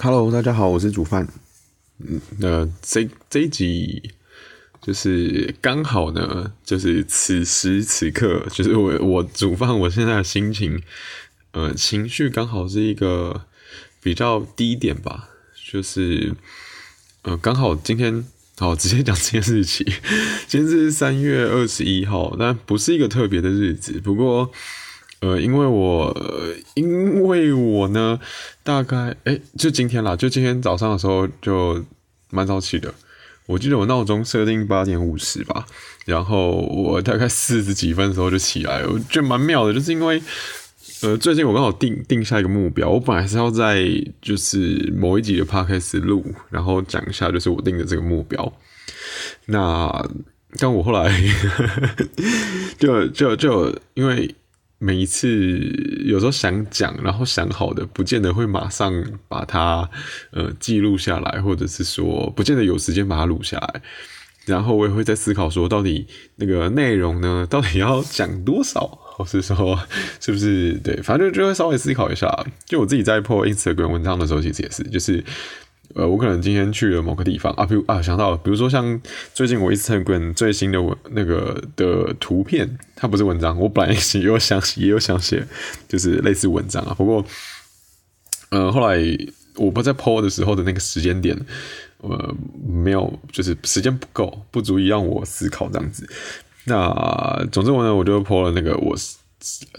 [0.00, 1.26] Hello，大家好，我是煮饭。
[1.98, 4.12] 嗯，那这这一集
[4.80, 10.80] 就是刚好呢，就是此时此刻，就是我我煮饭，我现在的心情，
[11.50, 13.46] 呃，情绪刚好是一个
[14.00, 15.30] 比较低点吧，
[15.68, 16.32] 就是
[17.22, 18.24] 呃，刚好今天
[18.56, 19.84] 好直接讲这件事情，
[20.46, 24.52] 今天是三月二十一号，但不是一个特别的日子，不过。
[25.20, 26.16] 呃，因为我，
[26.74, 28.20] 因为我呢，
[28.62, 31.84] 大概，哎，就今天啦，就今天早上的时候就
[32.30, 32.94] 蛮早起的。
[33.46, 35.66] 我记得我闹钟设定八点五十吧，
[36.04, 40.22] 然后我大概四十几分的时候就起来，我觉得蛮妙的，就是因为，
[41.02, 43.84] 呃，最近我刚好定定下一个目标，我本来是要在
[44.22, 48.52] 就是某一集的 podcast 录，然后讲一下就是我定的这个目标。
[49.46, 50.08] 那
[50.58, 51.10] 但我后来
[52.78, 54.32] 就就就因为。
[54.78, 55.28] 每一次
[56.04, 58.92] 有时候想讲，然后想好的，不见得会马上
[59.26, 59.90] 把它
[60.30, 63.82] 呃记录下来，或者是说不见得有时间把它录下来。
[64.46, 69.78] 然后我也会在思考说，到底那个内容呢，到底要讲多少，或是说
[70.20, 72.46] 是不是对，反正就会稍微思考一下。
[72.64, 75.22] 就我自己在破 Instagram 文章的时候，其实也是，就是。
[75.94, 79.00] 呃，我可能今天去了某个地方啊，比如啊，想到了，比如说像
[79.32, 85.46] 最近我 Instagram 最新的文那个的图片，它不是文章，我本来也有想也有想写，
[85.88, 86.94] 就是类似文章啊。
[86.94, 87.24] 不过，
[88.50, 88.98] 呃，后来
[89.56, 91.36] 我不在 po 的时候的那个时间点，
[92.02, 92.34] 呃，
[92.66, 96.08] 没有，就是时间不够，不足以让我思考这样子。
[96.64, 98.94] 那总之我呢，我就 po 了那个我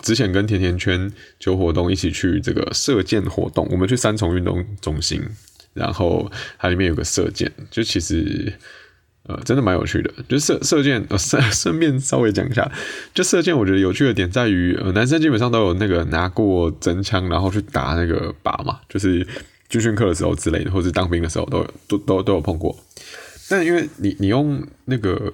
[0.02, 5.21] 之前跟甜甜圈球活动一起去这个射箭活动，我们去三重运动中心。
[5.73, 8.51] 然后它里面有个射箭，就其实
[9.23, 10.11] 呃真的蛮有趣的。
[10.27, 12.69] 就射射箭，呃顺 顺便稍微讲一下，
[13.13, 19.25] 就射箭，我觉得有趣的点在于，呃男生基本上都有那个拿过真枪，然后去打那个靶嘛，就是
[19.69, 22.75] 军训课的时候之类的，或者当兵的时候都都都都有碰过。
[23.49, 25.33] 但因为你你用那个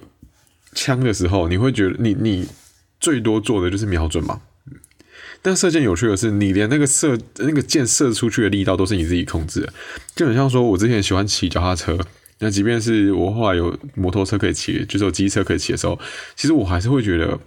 [0.72, 2.46] 枪的时候，你会觉得你你
[3.00, 4.40] 最多做的就是瞄准嘛。
[5.46, 9.72] 但射箭有趣的是，你连那个射那个箭射出去的力道都是你自己控制的，
[10.16, 11.96] 就很像说，我之前喜欢骑脚踏车，
[12.40, 15.96] 那即便是我后来有摩托车可以骑，就是有机车可以骑的时候，
[16.34, 17.38] 其实我还是会觉得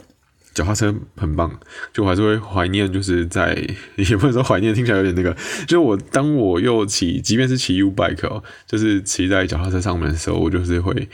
[0.53, 1.59] 脚踏车很棒，
[1.91, 3.53] 就我还是会怀念，就是在
[3.97, 5.35] 也不能说怀念，听起来有点那个，
[5.67, 11.09] 就是我当我又骑，即便是骑 U bike 哦，就是骑在脚踏车上面的时候，我就是会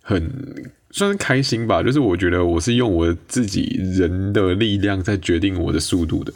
[0.00, 0.32] 很。
[0.96, 6.32] 算是开心吧，就是我觉得我是用我自己人的力量在决定我的速度的，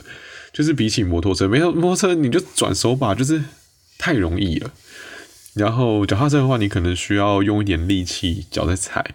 [0.53, 3.43] 就是比起摩托车，没有摩托车你就转手把就是
[3.97, 4.71] 太容易了，
[5.55, 9.15] 然后脚踏车的话，你可能需要用一点力气脚在踩，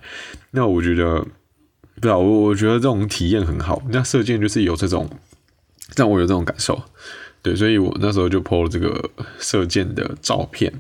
[0.50, 5.08] 那我觉得，不知道我我觉得这种体验很好，那射箭就是有这种
[5.96, 6.82] 让我有这种感受，
[7.44, 10.74] 对，所以我那时候就 po 了这个射箭的照片。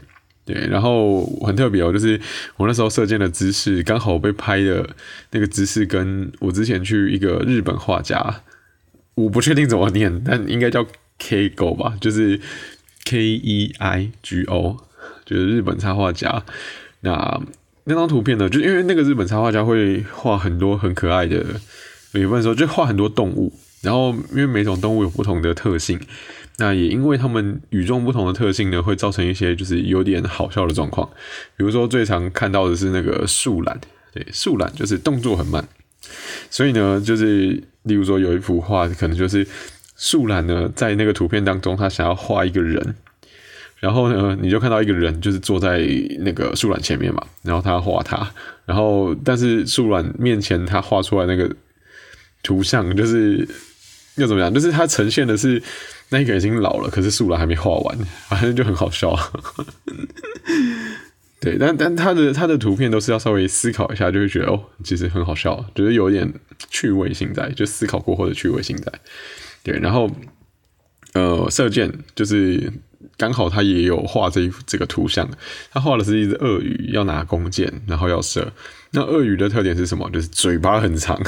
[0.45, 2.21] 对，然后很特别哦，就是
[2.57, 4.87] 我那时候射箭的姿势，刚好被拍的
[5.31, 8.41] 那个姿势，跟我之前去一个日本画家，
[9.15, 10.85] 我不确定怎么念，但应该叫
[11.17, 12.39] K Go 吧，就是
[13.05, 14.77] K E I G O，
[15.25, 16.43] 就是日本插画家。
[17.01, 17.41] 那
[17.85, 21.43] 那张图片呢，就因为那个日本插画家会画很多很可爱的，
[22.11, 23.51] 有部分时候就画很多动物，
[23.81, 25.99] 然后因为每种动物有不同的特性。
[26.57, 31.05] 那也因为他们与众不同的特性呢，会造成一些就是有点好笑的状况。
[31.57, 33.77] 比如说最常看到的是那个树懒，
[34.13, 35.67] 对，树懒就是动作很慢，
[36.49, 39.45] 所以呢，就是例如说有一幅画，可能就是
[39.97, 42.95] 树懒呢在那个图片当中，他想要画一个人，
[43.81, 45.85] 然后呢，你就看到一个人就是坐在
[46.19, 48.31] 那个树懒前面嘛，然后他画他，
[48.65, 51.53] 然后但是树懒面前他画出来那个
[52.43, 53.45] 图像就是
[54.15, 54.53] 又怎么样？
[54.53, 55.61] 就是它呈现的是。
[56.09, 57.97] 那个已经老了，可是树懒还没画完，
[58.29, 59.15] 反正就很好笑。
[61.41, 66.33] 对，但但他的他的图片都是要稍微思考一下，就会觉得哦，其实很好笑，觉得有点
[66.69, 68.91] 趣味性在，就思考过后的趣味性在。
[69.61, 70.09] 对，然后
[71.13, 72.71] 呃，射箭就是
[73.17, 75.29] 刚好他也有画这一这个图像，
[75.71, 78.51] 他画的是一只鳄鱼要拿弓箭，然后要射。
[78.91, 80.09] 那鳄鱼的特点是什么？
[80.11, 81.19] 就是嘴巴很长，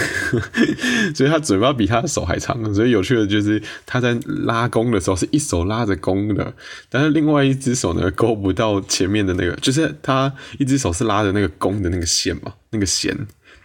[1.13, 2.74] 所以它嘴巴比它的手还长。
[2.74, 6.54] 所以有趣的就是它在拉弓的时候是一手拉着弓的，
[6.89, 13.13] 但是另外一只手呢勾不到前面的那个，就是它一只手是拉着那个弓的那个线嘛，那个弦，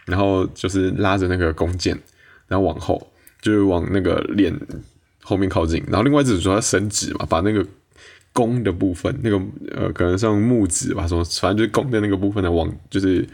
[0.04, 1.96] 然后就是拉着那个弓箭，
[2.48, 4.52] 然后往后就是往那个脸
[5.22, 7.64] 后面靠近，然后另外一只手它伸直嘛，把那个
[8.32, 9.37] 弓的部分，那个
[9.70, 13.26] 呃，可能是用木指吧，什么，反正就是弓的那个部分的往，就是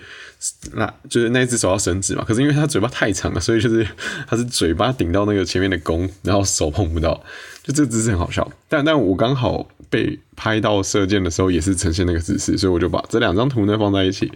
[0.75, 2.25] 那，就是那一只手要伸直嘛。
[2.27, 3.87] 可是因为他嘴巴太长了，所以就是
[4.27, 7.15] 他是嘴巴顶到那个前面的弓，然后手碰不到，
[7.63, 8.51] 就这个姿势很好笑。
[8.69, 14.33] 但但我刚好被拍到射箭的时候，也是呈现那个姿势，所以我就把这两张图呢放在一起。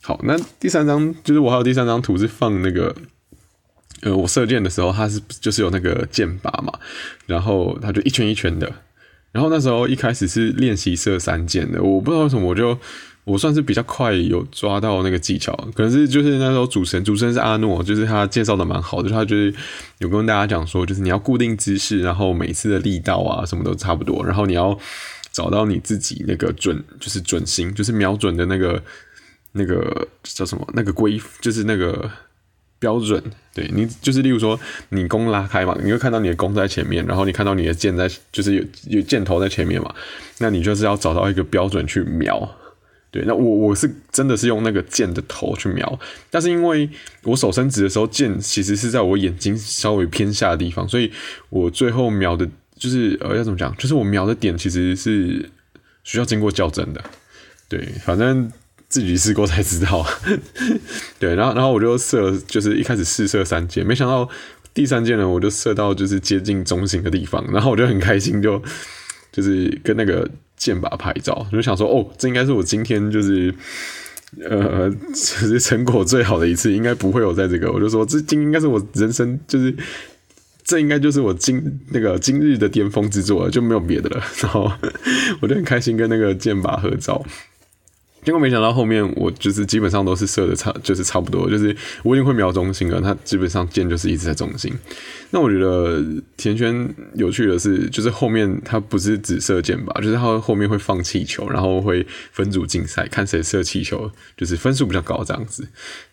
[0.00, 2.94] 好，那第三张就是我还有第三张图是放那个。
[4.02, 6.70] 呃，我射箭的时候，它是就是有那个箭靶嘛，
[7.24, 8.70] 然后它就一圈一圈的。
[9.36, 12.78] 然后那时候一开始是练习射三箭的，我不知道为什么，我就
[13.24, 15.52] 我算是比较快有抓到那个技巧。
[15.74, 19.54] 可能是就是那时候主持人，主持人是阿诺，就是他介绍的蛮好的，他就是
[19.98, 24.78] 有跟大家讲说，就是你要固定姿势，然后每次的力道啊什么都差不多，然后你要
[25.32, 28.82] 找到你自己那个准，就是准心，就是瞄准的那个
[29.52, 32.10] 那个叫什么那个规，就是那个。
[32.78, 33.22] 标准，
[33.54, 34.58] 对你就是，例如说
[34.90, 39.94] 你弓拉开嘛，你会看到你的弓在前面，然后你看到你的箭在，就是有有箭头在前面嘛，
[40.38, 42.48] 那你就是要找到一个标准去瞄，
[43.10, 45.98] 对，那我我是真的是用那个箭的头去瞄，
[46.30, 46.88] 但是因为
[47.22, 51.10] 我手伸直的时候，箭其实是在我眼睛稍微偏下的地方，所以
[51.48, 52.46] 我最后瞄的，
[52.78, 55.48] 就是呃要怎么讲，就是我瞄的点其实是
[56.04, 57.02] 需要经过校正的，
[57.68, 58.52] 对，反正。
[58.88, 60.06] 自己试过才知道，
[61.18, 64.28] 对，然后然后我就射，就是一开始试射三箭，没想到
[64.72, 68.62] 第三箭呢，我就射到就是接近中心的地方，然后我就很开心，就
[69.32, 73.52] 就是跟那个箭靶拍照，就想说，哦，这应该是我今天就是
[74.40, 79.74] 呃， 就是成果最好的一次，应该不会有在这个，我就说这今应该是我人生就是
[80.64, 84.70] 这应该就是我今那个今日的巅峰之作，就没有别的了， 然后
[85.40, 87.24] 我就很开心跟那个箭靶合照。
[88.26, 93.00] 结果没想到后面我就是基本上都是射的差，就是差不多，就是我已经会瞄中心了。
[93.00, 94.74] 他基本上箭就是一直在中心。
[95.30, 96.04] 那我觉得
[96.36, 105.64] 田圈有趣的是，就是后面他不是只射箭吧，就是他后面会放气球，然后会分组竞赛，看谁射气球就是分数比较高这样子。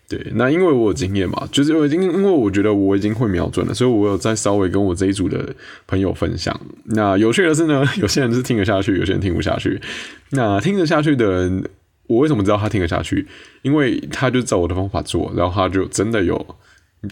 [0.07, 5.51] 对，那因为我有经验嘛，就是我已经因为我觉得我已经会瞄准了，所以我有再稍微跟我这一组的
[5.87, 6.55] 朋友分享。
[6.83, 9.81] 那有趣的是呢，有些人是听得下去，有些人听不下去。
[10.29, 11.63] 那听得下去的人。
[12.07, 13.27] 我为什么知道他听得下去？
[13.61, 16.55] 因为他就照我的方法做，然后他就真的有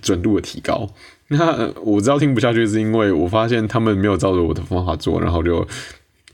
[0.02, 0.88] 准度的提高。
[1.30, 5.66] 那我知道听不下去，是因为我发现他们没有照着我的方法做，然后就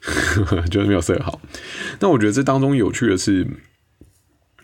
[0.72, 1.40] 就是没有设好。
[2.00, 3.46] 那我觉得这当中有趣的是，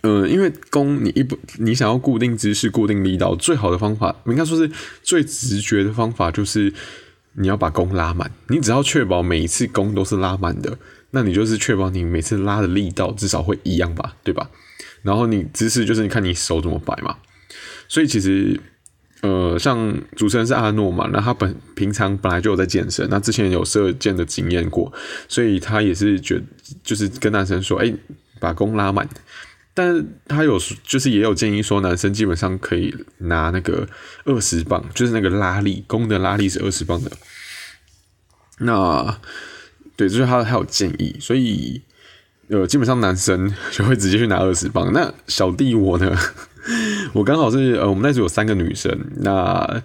[0.02, 4.72] 呃，因为弓你一不你想要固定姿势、固定力道，最好的方法应该说是
[5.04, 6.74] 最直觉的方法，就是
[7.34, 8.32] 你要把弓拉满。
[8.48, 10.80] 你只要确保每一次弓都是拉满的。
[11.16, 14.50] 那你就是确保你每次拉的力道至少会一样吧，对吧？
[15.04, 17.18] 然后你姿势就是你看你手怎么摆嘛。
[17.88, 18.60] 所以其实，
[19.22, 24.92] 呃，像主持人是阿诺嘛，那他本平常本来就有在健身，那之前有射箭的经验过，
[25.28, 26.42] 所以他也是觉
[26.84, 27.94] 就是跟男生说，哎，
[28.40, 29.08] 把弓拉满。
[29.76, 33.88] 但他有就是也有建议说，男生基本上可以拿那个
[34.26, 37.12] 二十磅，就是那个拉力弓的拉力是二十磅的。
[38.58, 39.20] 那。
[39.96, 41.82] 对，就是他他有建议，所以
[42.50, 44.92] 呃，基本上男生就会直接去拿二十磅。
[44.92, 46.16] 那小弟我呢，
[47.14, 49.82] 我刚好是呃，我们那组有三个女生，那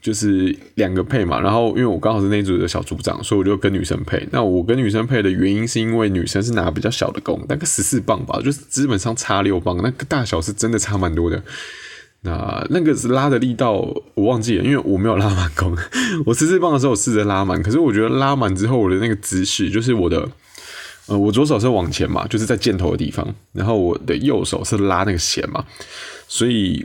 [0.00, 1.40] 就是两个配嘛。
[1.40, 4.28] 然后因为我刚好是那组的小组长，所以我就跟女生配。
[4.30, 11.42] 那我跟女生配的原因是因为女生是拿比较小的弓，大概十四磅吧，就是基本上差六磅，那个大小是真的差蛮多的。
[12.26, 13.72] 那那个是拉的力道，
[14.14, 15.74] 我忘记了，因为我没有拉满弓。
[16.26, 20.28] 我十四磅的时候，试着拉满，可是我觉得拉满之后，我的那个姿势，就是我的，
[21.06, 25.64] 呃，我左手是往前嘛，就是在箭头的地方，然后我的右手是拉那个弦嘛，
[26.26, 26.84] 所以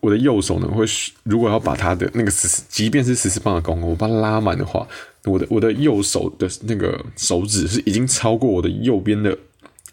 [0.00, 0.84] 我的右手呢，会
[1.22, 4.86] 如果要把它的那个十，即便是十四磅的弓，我把它拉满的话，
[5.24, 9.38] 我的我的右手的那个手指是已经超过我的右边的。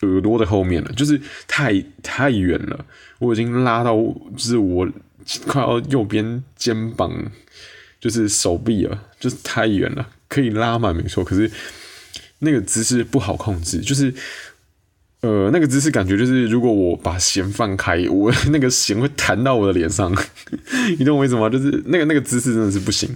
[0.02, 2.86] 耳朵的后面了，就是太太远了，
[3.20, 4.88] 我已经拉到就是我
[5.46, 7.12] 快要右边肩膀，
[8.00, 11.52] 就是手臂了，就是太远了，可以拉满没错，可是
[12.40, 14.14] 那个姿势不好控制，就是
[15.22, 20.16] 呃那个姿势感觉就是如果我把弦放开，我那个弦会弹到我的脸上，
[21.00, 21.50] 你懂我意思吗？
[21.50, 23.10] 就是那个那个姿势真的是不行，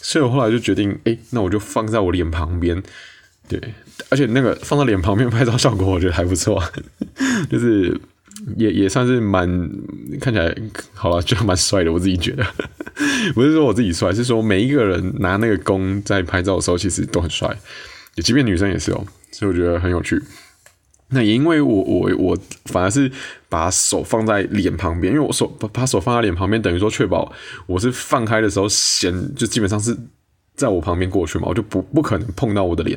[0.00, 2.80] 所以我后来就决定，哎，那我就放在我脸旁边。
[3.48, 3.60] 对，
[4.08, 6.62] 而且那个放到脸旁边拍照效果，我觉得还不错，
[7.50, 8.00] 就是
[8.56, 9.46] 也也算是蛮
[10.20, 10.54] 看起来
[10.94, 11.92] 好了，就蛮帅的。
[11.92, 12.44] 我自己觉得，
[13.34, 17.54] 不是说我自己帅，是说每一个人拿那个弓在拍照的时候，其实都很帅，
[18.16, 19.04] 即便女生也是哦。
[19.32, 20.20] 所以我觉得很有趣。
[21.10, 23.10] 那也因为我我我反而是
[23.48, 27.32] 把手放在脸旁边，因为我手把把手放在脸旁边，等于说确保
[27.66, 29.96] 我是放开的时候弦就基本上是。
[30.60, 32.96] 在我旁边过去嘛，我就不不可能碰到我的脸，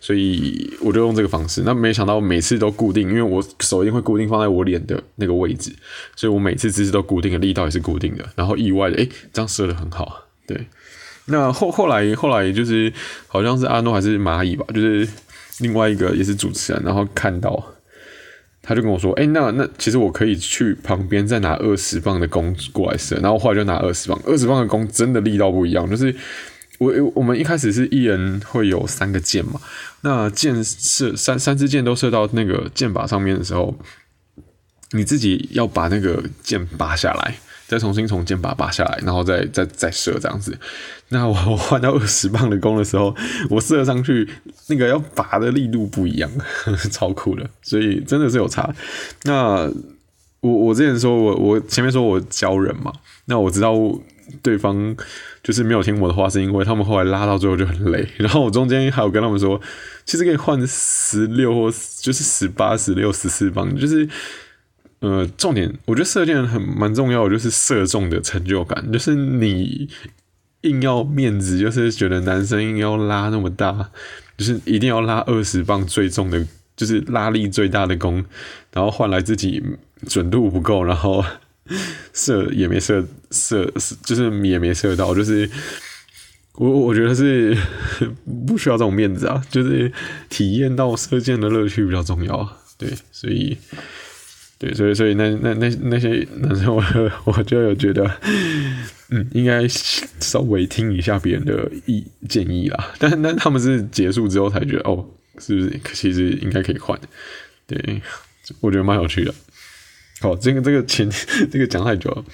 [0.00, 1.62] 所以我就用这个方式。
[1.64, 5.70] 那没想到每次都固定，因为我手一定会固定放在我脸的那个位置，
[6.16, 8.24] 所以我每次姿势都固定的，力道也是固定的。
[8.34, 10.24] 然后意外的，诶，这样射的很好。
[10.46, 10.66] 对，
[11.26, 12.92] 那后后来后来就是
[13.28, 15.06] 好像是阿诺还是蚂蚁吧，就是
[15.60, 17.62] 另外一个也是主持人，然后看到。
[18.66, 25.86] 他就跟我说：“哎，那那其实我可以去旁边再拿二十磅的弓过来射，然后后来就拿二十磅，二十磅的弓真的力道不一样。
[25.90, 26.16] 就是
[26.78, 29.60] 我我们一开始是一人会有三个箭嘛，
[30.02, 33.76] 那箭射三三支箭都射到那个箭靶上面的时候，
[34.92, 40.56] 你自己要把那个箭拔下来。”再重新从箭靶拔下来，然后再再再射这样子。
[41.08, 43.12] 那我换到二十磅的弓的时候，
[43.48, 44.28] 我射上去
[44.68, 46.30] 那个要拔的力度不一样，
[46.92, 47.48] 超酷的。
[47.62, 48.72] 所以真的是有差。
[49.22, 49.62] 那
[50.40, 52.92] 我我之前说我我前面说我教人嘛，
[53.24, 53.72] 那我知道
[54.42, 54.96] 对方
[55.42, 58.08] 就是没有听我的话，是因为他们后来拉到最后就很累。
[58.18, 59.60] 然后我中间还有跟他们说，
[60.04, 64.08] 其实可以换十六或就是十八、十六、十四磅，就是。
[65.00, 69.86] 呃，重点我觉得射箭很蛮重要的，就是射中的成就感，就是你
[70.62, 73.90] 硬要面子，就是觉得男生硬要拉那么大，
[74.38, 78.24] 就是一定要拉二十磅最重的，就是拉力最大的弓，
[78.72, 79.62] 然后换来自己
[80.08, 81.22] 准度不够，然后
[82.12, 83.72] 射也没射射，
[84.04, 85.48] 就是也没射到，就是
[86.54, 87.56] 我我觉得是
[88.46, 89.92] 不需要这种面子啊，就是
[90.28, 93.56] 体验到射箭的乐趣比较重要，对，所以。
[94.56, 96.82] 对，所以所以那那那那些男生，我
[97.24, 98.08] 我就有觉得，
[99.10, 102.94] 嗯，应该稍微听一下别人的意建议啦。
[102.98, 105.04] 但但他们是结束之后才觉得，哦，
[105.38, 106.98] 是不是其实应该可以换？
[107.66, 108.00] 对，
[108.60, 109.34] 我觉得蛮有趣的。
[110.24, 111.06] 好，这个这个前
[111.52, 112.24] 这个讲太久了。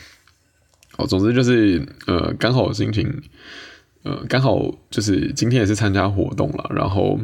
[0.92, 3.20] 好，总之就是呃，刚好心情，
[4.04, 7.18] 呃，刚好就是今天也是参加活动了，然后。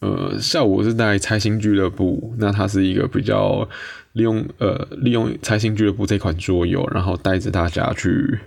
[0.00, 3.68] 呃，下午是在财星俱乐部，那它是一个比较
[4.14, 8.40] 利用呃利用财星俱乐部这款桌游，然后带着大家去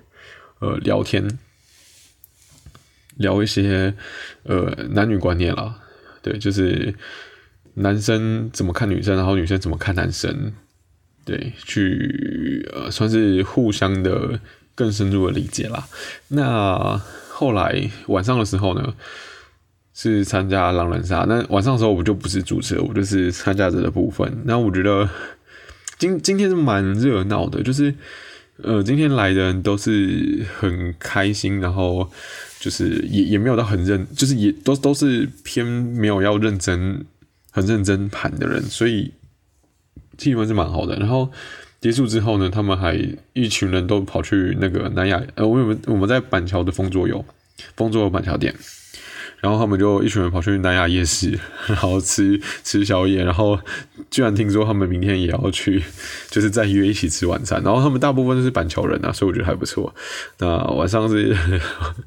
[0.60, 1.25] 呃聊天，
[3.15, 3.96] 聊一些
[4.44, 5.80] 呃男女观念啦，
[6.22, 6.94] 对，就是
[7.75, 10.51] 男生怎么看女生，然后女生怎么看男生，
[11.25, 14.39] 对，去呃算是互相的
[14.74, 15.86] 更深入的理解啦。
[16.29, 18.94] 那后来晚上的时候呢？
[19.98, 24.29] 是参加狼人杀，那晚上的时候我就不是主持，我就是参加者的部分。
[24.44, 25.10] 那我觉得
[25.98, 27.96] 今今天是蛮热闹的，就是
[28.62, 32.12] 呃，今天来的人都是很开心，然后
[32.60, 37.05] 就是也也没有到很认，就是也都都是偏没有要认真、
[37.51, 39.13] 很认真盘的人，所以
[40.17, 40.95] 气氛是蛮好的。
[40.98, 41.31] 然后
[41.81, 43.00] 结束之后呢，他们还
[43.34, 47.24] 一群人都跑去那个南亚，呃，我们我们在板桥的丰作有
[47.75, 48.55] 丰作有板桥店。
[49.41, 53.60] 然后他们就一群人跑去南亚夜市，然后吃吃宵夜，然后
[54.10, 55.84] 居然听说他们明天也要去，
[56.31, 57.62] 就是再约一起吃晚餐。
[57.62, 59.93] 然后他们大部分都是板桥人啊，所以我觉得还不错。
[60.39, 61.36] 那晚上是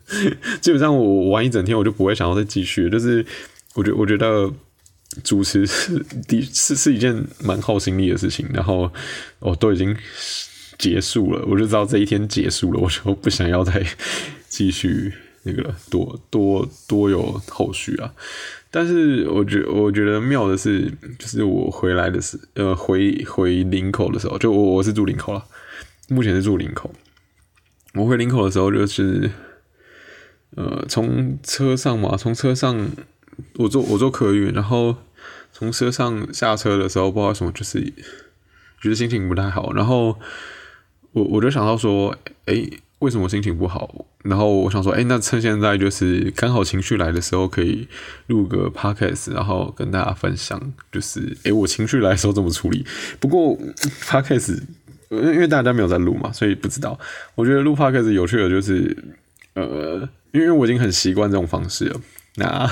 [0.61, 2.91] 基本上我玩一整天，我就不会想要再继续。
[2.91, 3.25] 就是
[3.75, 4.50] 我觉我觉得
[5.25, 8.49] 主持是的是是一件蛮耗心力的事情。
[8.53, 8.93] 然后
[9.38, 9.97] 我都已经
[10.79, 13.87] 结束了，我就知道这一天结束了，我就不想要再
[14.49, 15.12] 继续。
[15.45, 18.12] 那个多多多有后续啊，
[18.71, 25.43] 但是我觉我觉得妙的是，就是我回来的是呃回回林口的时候，就我我是住林口了，
[26.09, 26.93] 目前是住林口。
[27.95, 29.31] 我回林口的时候就是
[30.57, 32.91] 呃从车上嘛，从车上
[33.57, 34.97] 我坐我坐客运，然后
[35.52, 37.80] 从车上下车的时候，不知道什么就是
[38.80, 40.18] 觉得心情不太好，然后
[41.12, 42.16] 我我就想到说，
[42.47, 42.68] 哎。
[43.00, 44.07] 为什么心情不好？
[44.25, 47.87] 然后我想说，哎，那趁现在就是刚好情绪来的时候，可以
[48.26, 52.85] 录个 podcast，然后跟大家分享，就是哎，我情绪来的时候怎么处理。
[53.21, 53.57] 不过
[54.02, 54.61] podcast，
[55.11, 56.99] 因为大家没有在录嘛，所以不知道。
[57.37, 58.97] 我觉得录 podcast 有趣的，就是
[59.54, 62.00] 呃，因为我已经很习惯这种方式了。
[62.38, 62.71] 那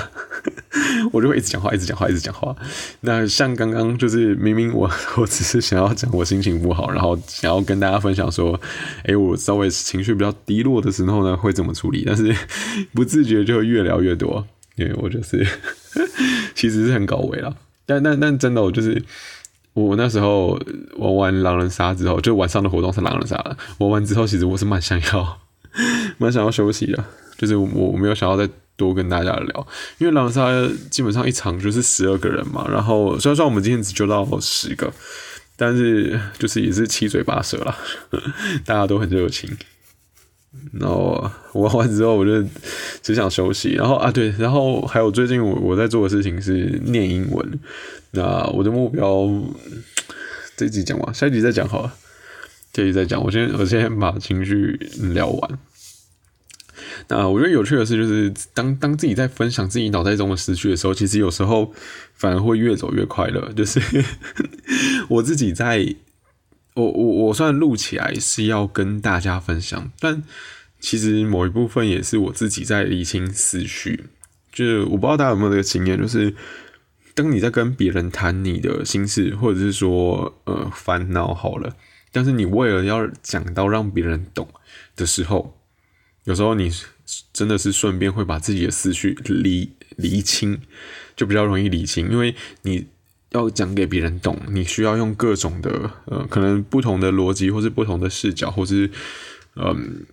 [1.11, 2.55] 我就会一直讲话，一直讲话，一直讲话。
[3.01, 8.59] 那像刚刚就是明明我我只是想要讲我心情不好，然后想要跟大家分享说，
[9.03, 12.03] 哎，我稍微情绪比较低落的时候呢，会怎么处理？
[12.05, 12.35] 但是
[12.93, 14.45] 不自觉就会越聊越多，
[14.75, 15.45] 因为我就是
[16.55, 17.55] 其实是很搞味了。
[17.85, 19.01] 但但但真的，我就是
[19.73, 20.59] 我那时候
[20.97, 23.57] 玩完狼人杀之后，就晚上的活动是狼人杀了。
[23.79, 25.39] 玩完之后，其实我是蛮想要
[26.17, 27.03] 蛮想要休息的，
[27.37, 28.49] 就是我我没有想要再。
[28.77, 29.67] 多跟大家聊，
[29.97, 30.51] 因为狼人杀
[30.91, 34.93] 基本上一场就是十二个人嘛，然后虽然说我们今天只救到十个，
[35.55, 37.75] 但是就是也是七嘴八舌啦，
[38.63, 39.49] 大家都很热情。
[40.73, 42.47] 然后玩完之后我就
[43.01, 43.71] 只想休息。
[43.71, 47.59] 然后啊对，然后还有最近我我在做的事情是念英文。
[48.11, 49.27] 那我的目标
[50.55, 51.91] 这集讲完，下一集再讲好了。
[52.71, 54.79] 这一集再讲，我先我先把情绪
[55.15, 55.59] 聊完。
[57.07, 61.73] 那我觉得有趣的是，就是当当自己在分享自己脑袋中的思绪的时候，其实有时候
[62.13, 63.51] 反而会越走越快乐。
[63.53, 63.79] 就是
[65.09, 65.95] 我自己在。
[66.73, 70.21] 我我我算录起来是要跟大家分享，但
[70.79, 74.03] 其实某一部分也是我自己在理清思绪。
[74.53, 76.35] 就是我不知道大家有没有这个经验，就是
[77.15, 81.75] 当你在跟别人谈你的心事，或者是说呃烦恼好了，
[82.11, 84.47] 但是你为了要讲到让别人懂
[84.95, 85.56] 的时候，
[86.27, 86.69] 有时候你
[87.33, 90.59] 真的是顺便会把自己的思绪理理清，
[91.15, 92.87] 就比较容易理清，因为你。
[93.31, 98.89] 要讲给别人懂，你需要用各种的呃，可能不同的逻辑，或是不同的视角，或是
[99.55, 100.05] 嗯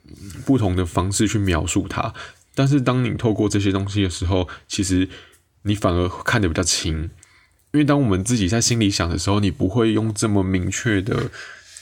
[0.44, 2.12] 不同的方式去描述它。
[2.56, 5.08] 但是当你透过这些东西的时候，其实
[5.62, 7.08] 你反而看得比较清，
[7.72, 11.30] 因为当我们自己在心里想的时候，你不会用这么明确的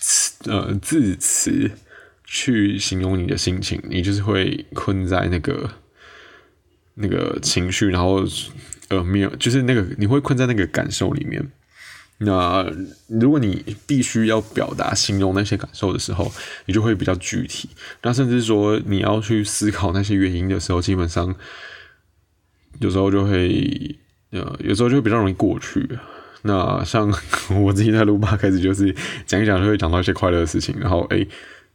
[0.01, 1.71] 词呃字词
[2.25, 5.71] 去形容你的心情，你就是会困在那个
[6.95, 8.25] 那个情绪，然后。
[8.89, 11.51] 呃，没有，就是那个你会困在那个感受里面。
[12.19, 12.71] 那
[13.09, 16.31] 如果你必须要表达、形容那些感受的时候，
[16.67, 17.71] 你就会比较具体。
[18.03, 21.35] 那甚至说你要去思考那些原因的时候，基本上
[22.81, 23.97] 有时候就会
[24.33, 25.89] 呃，有时候就会比较容易过去。
[26.43, 27.11] 那像
[27.63, 31.27] 我自己在录吧，开始就是讲一讲就会讲到一些快乐的事情，然后哎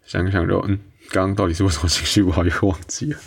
[0.08, 0.80] 想想就嗯，
[1.12, 3.20] 刚刚到底是为什么情绪不好，又忘记了。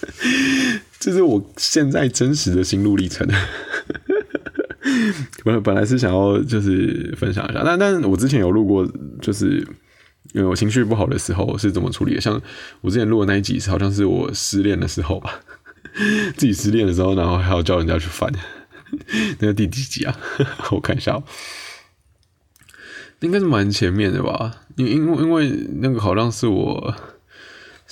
[0.98, 3.28] 这是我现在真实的心路历程。
[5.44, 8.86] 本本来是想要就是分享一下，但但是我之前有录过，
[9.20, 9.58] 就是
[10.32, 12.20] 因为我情绪不好的时候是怎么处理的。
[12.20, 12.40] 像
[12.80, 15.40] 我之前录的那一集，好像是我失恋的时候吧，
[16.36, 18.30] 自己失恋的时候，然后还要叫人家去翻，
[19.38, 20.16] 那个第几集啊？
[20.70, 21.22] 我看一下，
[23.20, 26.94] 应该是蛮前面的吧，因因为因为那个好像是我。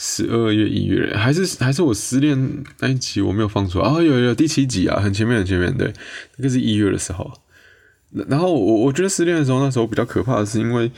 [0.01, 4.01] 十二月一月，还是还是我失恋那一集我没有放出来啊？
[4.01, 5.93] 有有第七集啊，很前面很前面，对，
[6.37, 7.29] 那个是一月的时候。
[8.29, 10.89] 然后我我觉得失恋的时候，那时候比较可怕的是，因为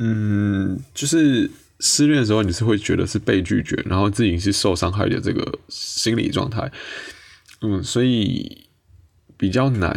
[0.00, 6.72] 嗯，就是失恋的时候，你是会觉得是被拒绝，然后自己是受伤害的这个心理状态，
[7.60, 8.66] 嗯，所以。
[9.44, 9.92] 比较难，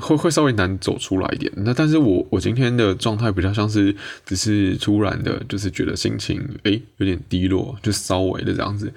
[0.00, 1.52] 会会稍微难走出来一点。
[1.54, 8.90] 那但是我我今天的状态比较像是，只是突然的，就是觉得心情诶有点低落，就稍微的这样子。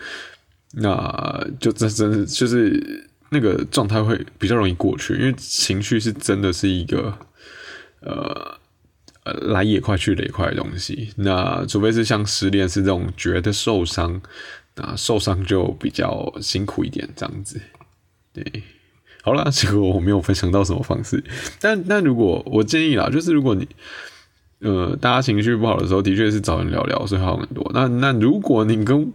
[0.76, 7.14] 那就这真的就是那个状态会比较容易过去，因为情绪是真的是一个
[8.00, 8.58] 呃
[9.26, 11.10] 呃来也快去也快的东西。
[11.18, 14.22] 那除非是像失恋是这种觉得受伤，
[14.76, 17.60] 那受伤就比较辛苦一点这样子，
[18.32, 18.64] 对。
[19.24, 21.24] 好啦，结果我没有分享到什么方式，
[21.62, 23.68] 但但如果我建议啦，就是如果你
[24.60, 27.70] 呃大家情绪不好的时候，的确是找人聊聊是好很多。
[27.74, 29.12] 那那如果你跟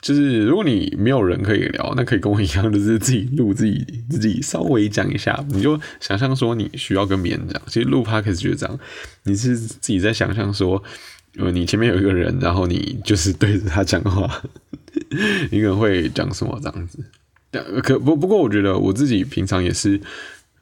[0.00, 7.62] 就是如果你没有人可以聊，那可以跟我一样，就是自己录自己自己稍微讲一下，你就想象说你需要跟别人讲。
[7.66, 8.78] 其实录 p o d c a s 就这样，
[9.22, 10.82] 你是自己在想象说，
[11.36, 14.42] 呃，你前面有一个人，然后你就是对着他讲话，
[15.52, 16.98] 你可能会讲什么这样子。
[17.82, 20.00] 可不不过，我觉得我自己平常也是，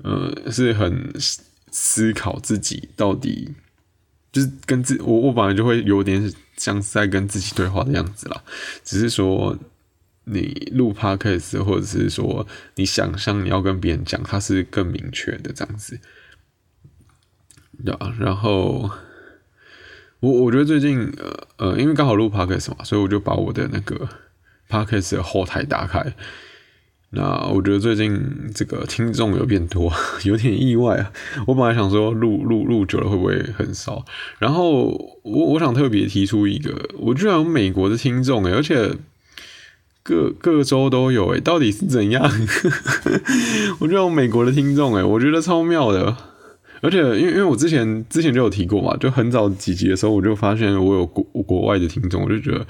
[0.02, 1.12] 呃，是很
[1.70, 3.54] 思考自己到底
[4.32, 8.42] 就是跟自我我本来就会有点像在跟自己对话的样子啦。
[8.82, 9.56] 只是说
[10.24, 16.00] 你录 podcast 或者是说你想象你要跟别人讲，它是更明确的这样子。
[17.84, 18.90] 对啊，然后
[20.18, 24.08] 我我觉得最近呃呃，因为刚好录 podcast 嘛，所以我就把我的那个
[24.68, 26.14] podcast 的后台打开。
[27.12, 28.20] 那我觉得最近
[28.54, 29.92] 这个听众有变多，
[30.22, 31.10] 有点意外啊！
[31.46, 34.04] 我本来想说录录录久了会不会很少，
[34.38, 34.86] 然后
[35.24, 38.92] 我我想特别提出一个，我居然有美国的听众诶，而且
[40.04, 42.22] 各各州都有诶，到底是怎样？
[43.80, 46.16] 我居然有美国的听众诶，我觉得超妙的，
[46.80, 52.64] 而且因为因为我之前之前就有提过嘛，就很早几集的时候我就发现我有国国外的听众，我就觉得。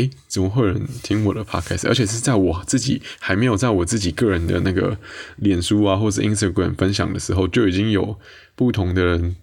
[0.00, 1.86] 哎，怎么会有人听我的 podcast？
[1.86, 4.96] 而且是在我自己还没有在我自己个人的那个
[5.36, 8.18] 脸书啊，或者 Instagram 分享的时候，就已经有
[8.54, 9.36] 不同的人，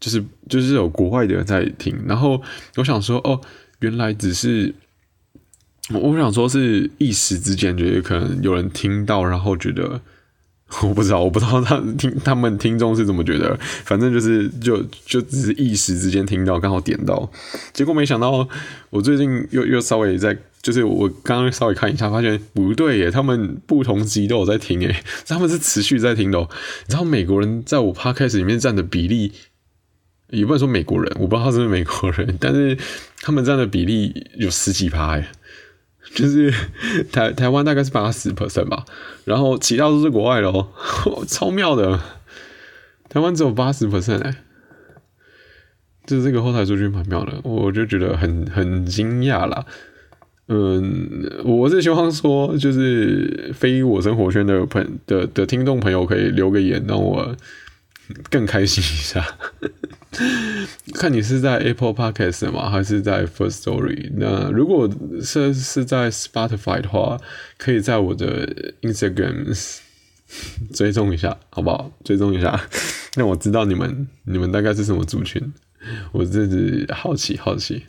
[0.00, 1.94] 就是就是有国外的人在听。
[2.06, 2.42] 然后
[2.76, 3.40] 我想说，哦，
[3.80, 4.74] 原来只是
[5.90, 10.00] 我想说是一时之间觉得可能有人听到，然后觉得
[10.82, 13.54] 我不知道，我不知道他听他们听众是怎么觉得，
[13.84, 17.30] 反正就是就就只是一时之间听到，刚好点到，
[17.74, 18.48] 结果没想到
[18.88, 26.38] 我最近又又稍微在，就是我刚刚稍微看一下，发现不对耶，他们不同级都有在听耶，他们是持续在听的。
[26.40, 29.32] 你知道美国人在我 podcast 里面占的比例，
[30.30, 32.78] 也不能说美国人，我不知道他是不是美国人，但是
[33.20, 35.26] 他们占的比例有十几趴耶。
[36.14, 36.52] 就是
[37.10, 38.84] 台台湾大概是八十 percent 吧，
[39.24, 40.68] 然后其他都是国外的哦，
[41.26, 41.98] 超妙的。
[43.08, 44.34] 台湾只有八十 percent 哎，
[46.06, 49.64] 就是这个后台数据蛮妙的，我就觉得很很惊讶啦。
[50.48, 57.34] 嗯，我是希望说，就是非我生活圈的朋的的听众朋友可以留个言，让我
[58.30, 59.26] 更开心一下。
[60.94, 64.10] 看你是在 Apple Podcast 吗，还是在 First Story？
[64.16, 64.88] 那如果
[65.22, 67.18] 是是在 Spotify 的话，
[67.56, 69.56] 可以在我的 Instagram
[70.74, 71.90] 追踪一下，好不好？
[72.04, 72.60] 追踪一下，
[73.16, 75.52] 让我知道你们你们大概是什么族群，
[76.12, 77.82] 我自己好奇好奇。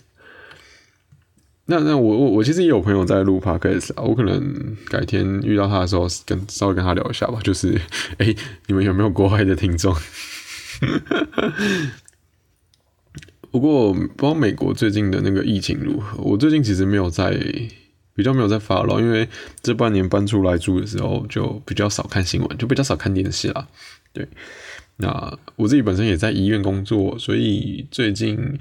[1.66, 7.40] 那那我我我其实也有朋友在录 Podcast，我可能改天遇到他的时候，跟稍微跟他聊一下吧。
[7.42, 7.80] 就是，
[8.18, 8.36] 哎，
[8.68, 9.96] 你们有没有国外的听众？
[13.50, 16.22] 不过，不知道美国最近的那个疫情如何？
[16.22, 17.32] 我最近其实没有在
[18.16, 19.30] 比较没有在发了，因为
[19.62, 23.68] 这半年搬出来住的时候，就比较少看新闻，就比较少看电视啦。
[24.12, 24.28] 对，
[24.98, 28.60] 那我自己本身也在医院工作，所以最近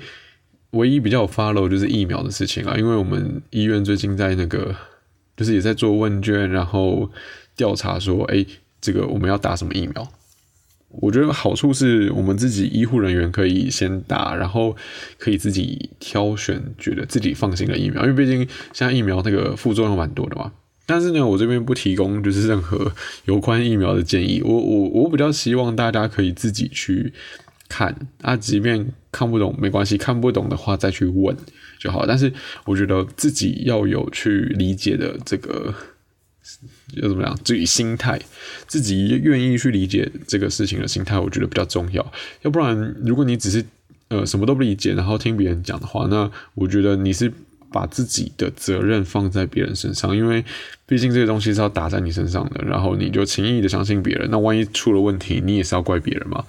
[0.72, 2.76] 唯一比较有 follow 就是疫苗的事情啊。
[2.76, 4.74] 因为我们医院最近在那个，
[5.36, 7.10] 就是也在做问卷，然后
[7.56, 8.44] 调查说，哎，
[8.80, 10.06] 这个我们要打什么疫苗？
[11.00, 14.76] 我觉得好处是我们自己医护人员可以先打，然后
[15.16, 20.52] 可以自己挑选觉得自己放心的疫苗，因为毕竟现在疫苗那个副作用蛮多的嘛。
[20.84, 22.92] 但是呢，我这边不提供就是任何
[23.24, 24.42] 有关疫苗的建议。
[24.44, 27.14] 我我我比较希望大家可以自己去
[27.74, 31.34] 看啊，即便看不懂没关系，看不懂的话再去问
[31.80, 32.04] 就好。
[32.06, 32.30] 但是
[32.66, 35.74] 我觉得自己要有去理解的这个。
[36.96, 37.38] 要怎么样？
[37.44, 38.20] 自己心态，
[38.66, 42.12] 自己愿意去理解这个事情的心态，我觉得比较重要。
[42.42, 43.64] 要不然，如果你只是
[44.08, 47.32] 呃什么都不理解，然后听别人讲的话，那我觉得你是
[47.70, 50.44] 把自己的责任放在别人身上，因为
[50.84, 56.44] 毕竟这个东西是要打在你身上的，然后你就轻易的相信别人，那万一出了问题，你也是要怪别人嘛？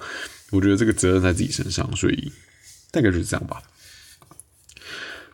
[0.54, 2.32] 我觉得这个责任在自己身上，所以
[2.90, 3.62] 大概就是这样吧。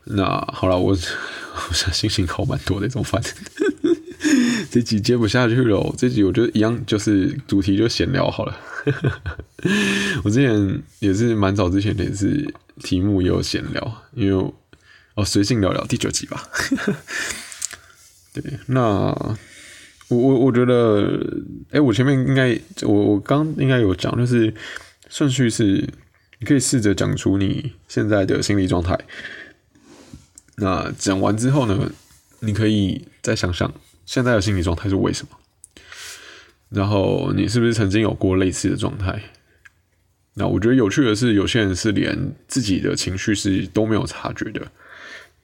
[0.04, 3.22] 那好了，我我现在心情好蛮多的，怎么办？
[4.70, 8.56] 这集接不下去了，这集我觉得一样，就是主题就闲聊好了。
[10.24, 12.52] 我之前也是蛮早之前也是
[12.82, 14.52] 题目也有闲聊，因为
[15.14, 16.48] 哦随性聊聊第九集吧。
[18.32, 18.82] 对，那
[20.08, 21.20] 我我我觉得，
[21.70, 24.52] 哎，我前面应该我我刚应该有讲，就是
[25.10, 25.86] 顺序是
[26.38, 28.98] 你可以试着讲出你现在的心理状态。
[30.56, 31.92] 那讲完之后呢，
[32.38, 33.70] 你可以再想想。
[34.06, 35.36] 现在的心理状态是为什么？
[36.68, 39.22] 然后你是不是曾经有过类似的状态？
[40.34, 44.66] 那我觉得有趣的是，有些人是连自己的情绪是都没有察觉的。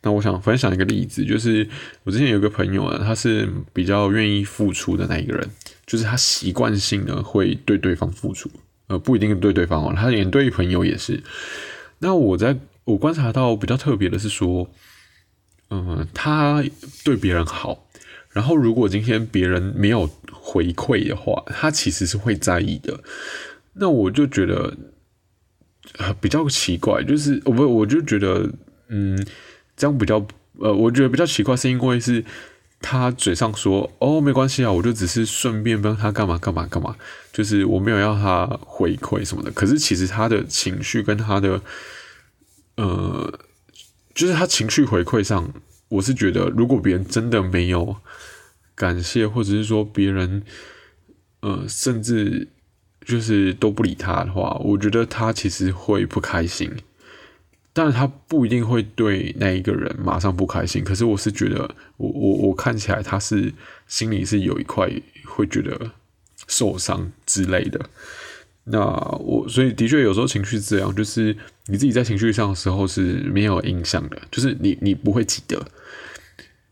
[0.03, 1.69] 那我想分享一个例子，就是
[2.05, 5.49] 我之前有个朋友啊，他是比较愿意付出的那一个人，
[5.85, 8.51] 就是他习惯性的会对对方付出，
[8.89, 11.23] 呃，不一定对对方哦，他连对朋友也是。
[11.99, 14.71] 那我在我观察到比较特别的是说，
[15.71, 16.63] 嗯，他
[17.05, 17.83] 对别人好。
[18.31, 23.01] 然后，如果今天别人没有回馈的话，他其实是会在意的。
[23.73, 24.77] 那我就觉得
[26.21, 28.47] 比较奇怪，就是我不，我就觉得，
[28.89, 29.27] 嗯，
[29.75, 30.19] 这样比较，
[30.59, 32.23] 呃，我觉得比较奇怪，是因为是
[32.81, 36.97] 他嘴上说哦没关系啊，我就只是顺便帮他干嘛干嘛干嘛，
[37.33, 39.51] 就是我没有要他回馈什么的。
[39.51, 41.61] 可是其实他的情绪跟他的，
[42.77, 43.39] 呃，
[44.15, 45.53] 就是他情绪回馈上。
[45.89, 47.95] 我是觉得，如果别人真的没有
[48.75, 50.43] 感谢，或者是说别人，
[51.43, 52.49] 呃，甚至
[53.05, 56.69] 就是都不理他的话，我觉得他其实会不开心。
[57.77, 60.83] 但是他不一定会对那一个人马上不开心。
[60.83, 61.59] 可是我是觉得，
[61.99, 63.53] 我我我看起来他是
[63.87, 64.91] 心里是有一块
[65.27, 65.91] 会觉得
[66.49, 67.79] 受伤之类的。
[68.65, 68.81] 那
[69.19, 71.37] 我所以的确有时候情绪这样，就是
[71.67, 75.63] 你自己在情绪上的时候是没有影响的，就是你你不会记得。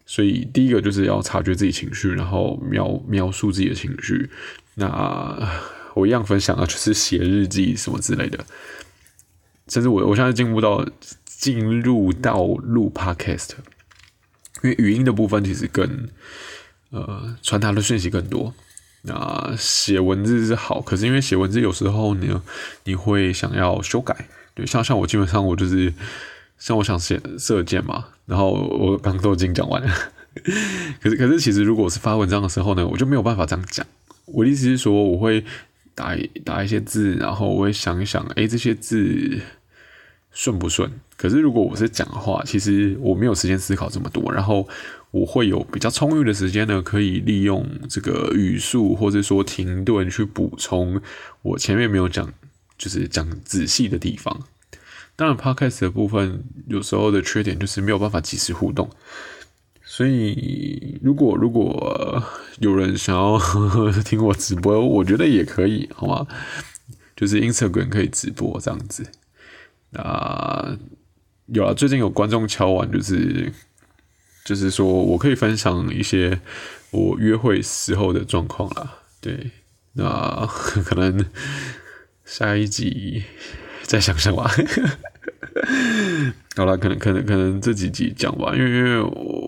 [0.06, 4.30] 所以第一个就是要察觉自己情绪，然后描描述自己的情绪。
[4.76, 5.38] 那
[5.94, 8.42] 我一样分享啊，就是写日记什么之类的。
[9.68, 10.86] 甚至我我现在进入到
[11.24, 13.50] 进入到录 podcast，
[14.62, 16.08] 因为语音的部分其实更
[16.90, 18.54] 呃传达的讯息更多。
[19.06, 22.42] 那，写文字是好，可是因为写文字有时候呢，
[22.84, 24.16] 你会想要修改，
[24.54, 25.92] 对，像像我基本上我就是
[26.58, 29.94] 像我想写射箭嘛，然后我刚都已经讲完了，
[31.02, 33.86] 可是可是其实如果是发文章的时候呢，我就没有办法这样讲。
[34.24, 35.44] 我的意思是说，我会
[35.94, 39.40] 打一打一些字，然后我会想一想，哎，这些字
[40.32, 40.90] 顺不顺？
[41.16, 44.68] 可是如果我是讲话，其实我没有时间思考这么多，然后
[45.12, 51.00] 我会有比较充裕的时间呢，可以利用这个语速或者说停顿去补充
[51.42, 52.32] 我前面没有讲，
[52.76, 54.42] 就是讲仔细的地方。
[55.16, 58.90] 当然，podcast 的部分有时候的缺点就是没有办法及时互动。
[59.96, 62.20] 所以，如果如果
[62.58, 63.38] 有人想要
[64.04, 66.26] 听我直播，我觉得也可以，好吗？
[67.14, 69.06] 就是 Instagram 可以直播这样子。
[69.92, 70.76] 啊，
[71.46, 73.52] 有啊，最近有观众敲完，就是
[74.44, 76.40] 就是说我可以分享一些
[76.90, 78.98] 我约会时候的状况啦。
[79.20, 79.52] 对，
[79.92, 80.44] 那
[80.84, 81.24] 可能
[82.24, 83.22] 下一集
[83.84, 84.50] 再想想吧。
[86.56, 89.00] 好了，可能可能可能这几集讲吧，因为因为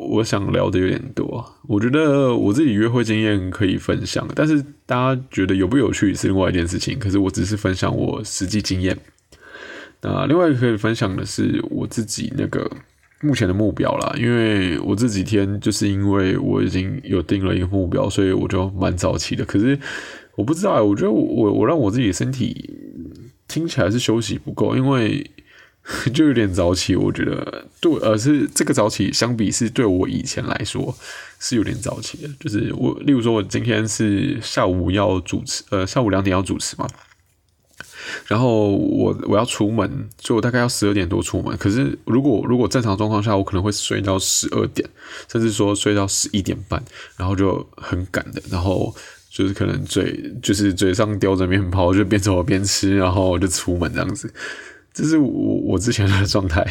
[0.08, 1.44] 我想聊的有点多。
[1.68, 6.98] 我觉得我自己约会经验可以分享，但是大家觉得有不有趣是另外一件事情。
[6.98, 8.96] 可是我只是分享我实际经验。
[10.00, 12.70] 那另外一个可以分享的是我自己那个
[13.22, 19.44] 目前的目标啦，因为我这几天就是因为我已经有定了一个目标，所以我就蛮早起的。
[19.44, 19.76] 可是
[20.36, 22.70] 我不知道，我觉得我我让我自己的身体
[23.48, 25.28] 听起来是休息不够，因为。
[26.12, 30.92] 就有点早起，我觉得对，而是这个早起相比是对我以前来说
[31.38, 32.28] 是有点早起的。
[32.40, 36.88] 就是我，例如说，我今天是下午要主持，呃，下午两点要主持嘛，
[38.26, 41.56] 然后我我要出门，所以我大概要十二点多出门。
[41.56, 44.88] 可是如果如果正常状况下，我可能会睡到十二点，
[45.30, 46.82] 甚至说睡到十一点半，
[47.16, 48.92] 然后就很赶的，然后
[49.30, 54.32] 就是可能嘴就是嘴上叼着面包，就边走边吃，然后就出门这样子。
[54.96, 56.66] 这是我我之前的状态，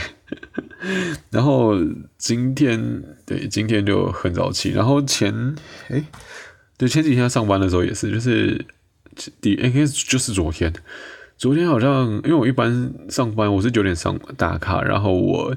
[1.30, 1.76] 然后
[2.18, 5.56] 今天对今天就很早起，然后前
[5.90, 6.04] 哎
[6.76, 8.66] 对前几天上班的时候也是，就是
[9.40, 10.74] 第应该就是昨天，
[11.38, 15.56] 昨天好像因为我一般上班我是九点上打卡，然后我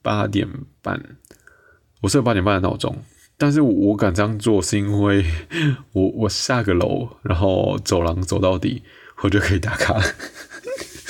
[0.00, 0.48] 八点
[0.80, 0.98] 半
[2.00, 2.96] 我设八点半的闹钟，
[3.36, 5.22] 但是我敢这样做是因为
[5.92, 8.82] 我我下个楼，然后走廊走到底，
[9.22, 10.00] 我就可以打卡。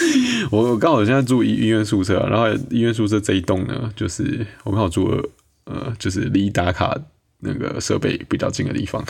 [0.51, 5.31] 我刚好现在住医医院宿舍，然后医院宿舍这一栋呢，就是我刚好住
[5.65, 6.97] 呃，就是离打卡
[7.41, 9.05] 那个设备比较近的地方，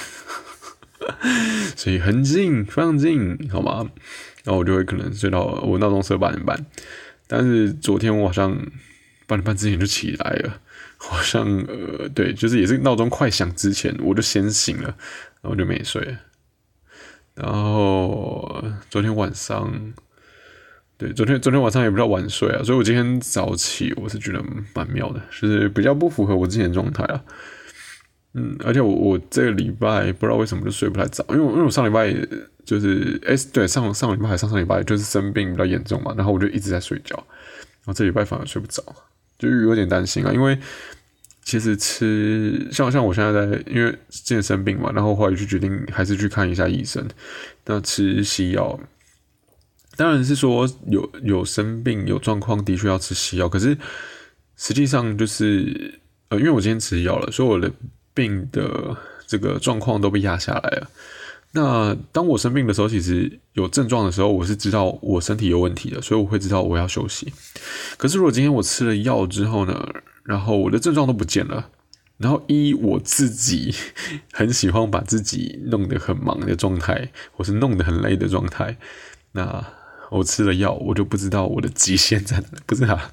[1.77, 3.91] 所以很近，非常近，好吗？
[4.45, 6.65] 然后我就会可能睡到我闹钟设八点半，
[7.27, 8.57] 但是昨天我好像
[9.27, 10.61] 八点半之前就起来了，
[10.97, 14.97] 好像呃，对，就是也是闹钟快响之前我就先醒了，
[15.43, 16.17] 然后就没睡，
[17.35, 19.93] 然后昨天晚上。
[20.99, 24.43] 对，昨天昨天晚上也比较晚睡啊，所以我今天早起，我是觉得
[24.75, 27.23] 蛮妙的，就是比较不符合我之前状态啊。
[28.33, 32.15] 嗯，而且我我这个礼拜不知道为什么就睡不太早，因为因为我上礼拜
[32.65, 38.83] 就是哎，对，上上礼拜还上上礼拜就是生病比较严重嘛，然后我就一直在睡觉，然后这礼拜反而睡不着，
[39.39, 40.33] 就有点担心啊。
[40.33, 40.59] 因为
[41.43, 47.07] 其实吃像像我现在在因为之前生病嘛，然后后来就决定还是去看一下医生，
[47.67, 48.81] 那吃西药。
[49.97, 53.77] 当然是说有有生病有状况的确要吃西药，可是
[54.57, 57.71] 实际上就是呃，因为我今天吃药了，所以我的
[58.13, 60.91] 病的这个状况都被压下来了。
[61.53, 67.33] 那当我生病的时候，其实有症状的时候，我是知道我身体有问题的，所以我会知道我要休息。
[67.97, 69.89] 可是如果今天我吃了药之后呢，
[70.25, 71.71] 然后我的症状都不见了，
[72.19, 73.75] 然后一我自己
[74.33, 78.77] 很喜欢把自己弄得很忙的状态，或是弄得很累的状态，
[79.33, 79.65] 那。
[80.11, 82.47] 我吃了药，我就不知道我的极限在哪。
[82.65, 83.13] 不是啊，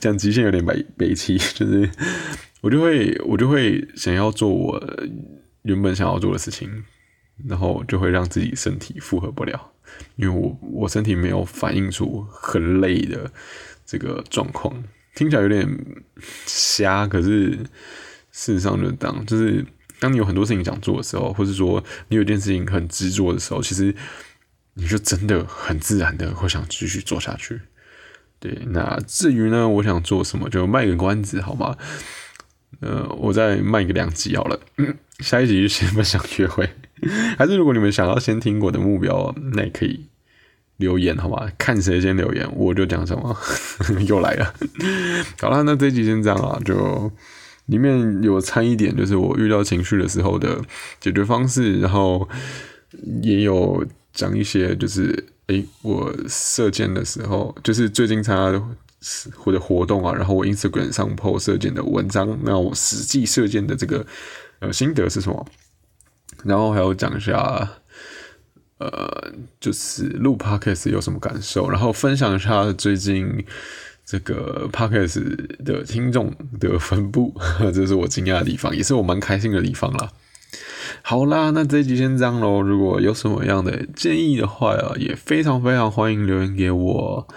[0.00, 1.88] 讲极限有点悲悲戚，就是
[2.60, 4.82] 我就会我就会想要做我
[5.62, 6.84] 原本想要做的事情，
[7.48, 9.72] 然后就会让自己身体负荷不了，
[10.16, 13.30] 因为我我身体没有反映出很累的
[13.84, 14.82] 这个状况，
[15.14, 15.68] 听起来有点
[16.46, 17.52] 瞎，可是
[18.32, 19.64] 事实上就当就是
[20.00, 23.94] 当你有很多事情想做的时候，或者说你有一件事情很执着的时候，其实。
[24.78, 27.62] 你就真的很自然的会想继续做下去，
[28.38, 28.58] 对。
[28.66, 31.74] 那至于呢，我想做什么，就卖个关子好吗？
[32.80, 34.60] 呃，我再卖个两集好了。
[35.20, 36.68] 下一集就先分享约会，
[37.38, 40.04] 还是如果你们想要先听我的目标，那也可以
[40.76, 41.50] 留言好吗？
[41.56, 43.34] 看谁先留言，我就讲什么。
[44.06, 44.52] 又来了。
[45.40, 47.10] 好了，那这集先这样啊，就
[47.64, 50.60] 里面有掺一点，就是我遇到情绪的时候的
[51.00, 52.28] 解决方式，然后。
[53.22, 58.76] 也有讲一些，就是诶，我射箭的时候，就是最近参加
[59.36, 64.04] 或者活动啊，然后我 Instagram 上 po 射箭的文章，那我实际射箭的这个
[64.60, 65.46] 呃心得是什么？
[66.44, 67.68] 然后还有讲一下，
[68.78, 73.44] 呃，就是录 podcast 有什么感受，然后分享一下最近
[74.04, 77.34] 这个 podcast 的听众的分布，
[77.72, 80.10] 这是我惊讶的地方，也是我蛮开心的地方啦。
[81.08, 82.60] 好啦，那这集先这样喽。
[82.60, 87.28] 如果有什么样的建议的话啊，也非常非常欢迎留言给我。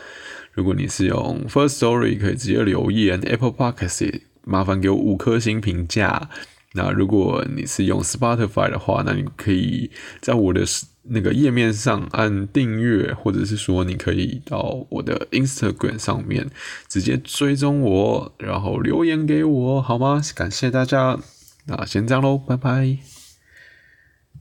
[0.53, 6.32] 如果你是用 First Story，可以直接留言；Apple Podcast，麻烦给我五颗星评价。
[6.73, 10.65] 那如果你是用 Spotify 的话，那你可以在我的
[11.03, 16.49] 那个页面上按订阅，或者是说你可以到我的 Instagram 上面
[16.88, 20.19] 直接追踪我，然后留言给我，好吗？
[20.34, 21.19] 感谢大家，
[21.67, 23.18] 那先这样喽，拜拜。